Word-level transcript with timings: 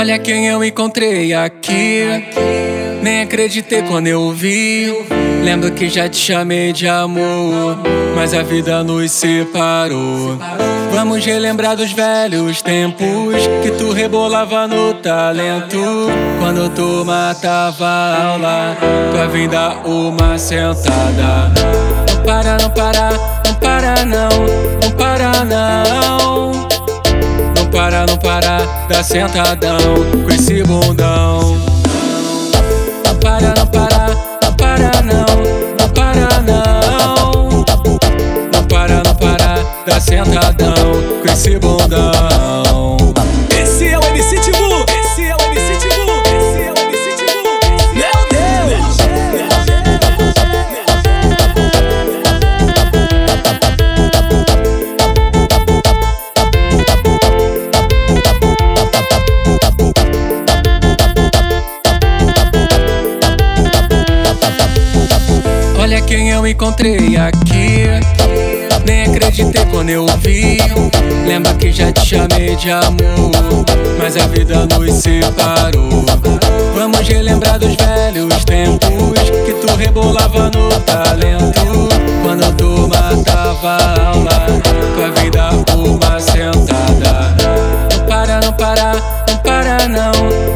Olha 0.00 0.18
quem 0.18 0.46
eu 0.46 0.64
encontrei 0.64 1.34
aqui. 1.34 2.06
Nem 3.02 3.20
acreditei 3.20 3.82
quando 3.82 4.06
eu 4.06 4.32
vi. 4.32 4.90
Lembro 5.44 5.70
que 5.72 5.90
já 5.90 6.08
te 6.08 6.16
chamei 6.16 6.72
de 6.72 6.88
amor, 6.88 7.76
mas 8.16 8.32
a 8.32 8.42
vida 8.42 8.82
nos 8.82 9.12
separou. 9.12 10.38
Vamos 10.90 11.22
relembrar 11.22 11.76
dos 11.76 11.92
velhos 11.92 12.62
tempos 12.62 13.46
que 13.62 13.72
tu 13.72 13.92
rebolava 13.92 14.66
no 14.66 14.94
talento. 14.94 15.78
Quando 16.38 16.70
tu 16.70 17.04
matava 17.04 17.84
a 17.84 18.24
aula, 18.24 18.76
pra 19.12 19.26
vir 19.26 19.50
dar 19.50 19.86
uma 19.86 20.38
sentada. 20.38 21.52
Não 22.08 22.22
para, 22.24 22.56
não 22.56 22.70
para, 22.70 23.10
não 23.44 23.54
para 23.54 24.04
não, 24.06 24.28
não 24.82 24.90
para 24.96 25.44
não. 25.44 25.89
Para, 27.70 28.04
não 28.06 28.16
para, 28.18 28.58
dá 28.88 29.02
sentadão 29.02 29.78
com 30.24 30.30
esse 30.30 30.62
bundão. 30.62 31.56
Não 33.04 33.16
para, 33.20 33.54
não 33.56 33.66
para, 33.66 34.08
não 34.42 34.52
para 34.54 35.02
não, 35.02 35.26
não 35.78 35.88
para 35.94 36.40
não. 36.42 37.64
Não 38.52 38.64
para, 38.64 39.02
não 39.02 39.14
para, 39.14 39.64
dá 39.86 40.00
sentadão 40.00 40.74
com 41.22 41.32
esse 41.32 41.58
bundão. 41.58 42.49
Quem 66.10 66.28
eu 66.30 66.44
encontrei 66.44 67.16
aqui. 67.16 67.84
Nem 68.84 69.04
acreditei 69.04 69.64
quando 69.66 69.90
eu 69.90 70.04
vi. 70.18 70.58
Lembra 71.24 71.54
que 71.54 71.70
já 71.70 71.92
te 71.92 72.04
chamei 72.04 72.56
de 72.56 72.68
amor, 72.68 73.30
mas 73.96 74.16
a 74.16 74.26
vida 74.26 74.66
nos 74.66 74.92
separou. 74.94 76.04
Vamos 76.74 77.06
relembrar 77.06 77.60
dos 77.60 77.76
velhos 77.76 78.44
tempos 78.44 79.20
que 79.46 79.52
tu 79.54 79.72
rebolava 79.76 80.50
no 80.50 80.68
talento. 80.80 81.88
Quando 82.24 82.56
tu 82.56 82.88
matava 82.88 83.76
a 83.76 84.08
aula, 84.08 84.46
tua 84.96 85.10
vida 85.22 85.50
uma 85.76 86.18
sentada. 86.18 87.36
Não 87.92 88.06
para, 88.06 88.40
não 88.40 88.52
para, 88.54 88.94
não 89.28 89.38
para 89.38 89.88
não, 89.88 90.12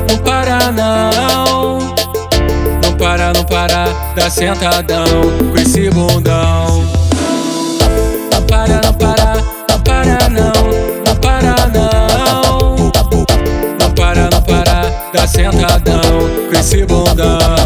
não 0.08 0.18
para 0.18 0.72
não. 0.72 1.13
Não 3.32 3.32
para, 3.32 3.32
não 3.32 3.44
para, 3.44 4.12
dá 4.14 4.28
sentadão 4.28 5.06
com 5.50 5.56
esse 5.56 5.88
bundão. 5.88 6.84
Não 8.30 8.42
para, 8.46 8.80
não 8.82 8.92
para, 8.92 9.36
não 9.70 9.80
para 9.80 10.28
não, 10.28 10.52
não 11.06 11.16
para 11.16 11.66
não. 11.72 12.76
Não 13.80 13.90
para, 13.94 14.28
não 14.30 14.42
para, 14.42 15.10
dá 15.14 15.26
sentadão 15.26 16.02
com 16.50 16.58
esse 16.60 16.84
bundão. 16.84 17.63